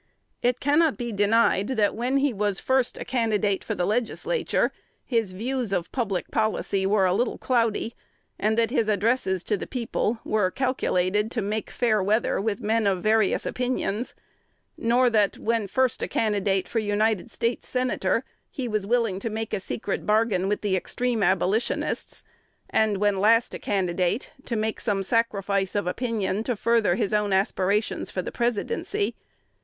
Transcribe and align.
It 0.41 0.59
cannot 0.59 0.97
be 0.97 1.11
denied, 1.11 1.67
that, 1.77 1.93
when 1.93 2.17
he 2.17 2.33
was 2.33 2.59
first 2.59 2.97
a 2.97 3.05
candidate 3.05 3.63
for 3.63 3.75
the 3.75 3.85
Legislature, 3.85 4.71
his 5.05 5.29
views 5.29 5.71
of 5.71 5.91
public 5.91 6.31
policy 6.31 6.87
were 6.87 7.05
a 7.05 7.13
little 7.13 7.37
cloudy, 7.37 7.93
and 8.39 8.57
that 8.57 8.71
his 8.71 8.89
addresses 8.89 9.43
to 9.43 9.57
the 9.57 9.67
people 9.67 10.19
were 10.25 10.49
calculated 10.49 11.29
to 11.29 11.43
make 11.43 11.69
fair 11.69 12.01
weather 12.01 12.41
with 12.41 12.61
men 12.61 12.87
of 12.87 13.03
various 13.03 13.45
opinions; 13.45 14.15
nor 14.75 15.07
that, 15.11 15.37
when 15.37 15.67
first 15.67 16.01
a 16.01 16.07
candidate 16.07 16.67
for 16.67 16.79
United 16.79 17.29
States 17.29 17.67
Senator, 17.67 18.25
he 18.49 18.67
was 18.67 18.87
willing 18.87 19.19
to 19.19 19.29
make 19.29 19.53
a 19.53 19.59
secret 19.59 20.07
bargain 20.07 20.47
with 20.49 20.61
the 20.61 20.75
extreme 20.75 21.21
Abolitionists, 21.21 22.23
and, 22.71 22.97
when 22.97 23.19
last 23.21 23.53
a 23.53 23.59
candidate, 23.59 24.31
to 24.45 24.55
make 24.55 24.81
some 24.81 25.03
sacrifice 25.03 25.75
of 25.75 25.85
opinion 25.85 26.43
to 26.43 26.55
further 26.55 26.95
his 26.95 27.13
own 27.13 27.31
aspirations 27.31 28.09
for 28.09 28.23
the 28.23 28.31
Presidency. 28.31 29.13